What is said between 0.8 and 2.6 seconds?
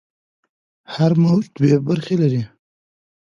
هر موج دوې برخې لري.